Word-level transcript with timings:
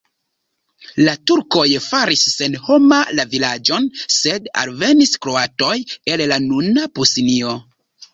La 1.07 1.11
turkoj 1.31 1.65
faris 1.87 2.23
senhoma 2.35 2.97
la 3.19 3.25
vilaĝon, 3.33 3.85
sed 4.15 4.49
alvenis 4.63 5.13
kroatoj 5.27 5.75
el 6.15 6.25
la 6.33 6.41
nuna 6.47 6.87
Bosnio. 7.01 7.53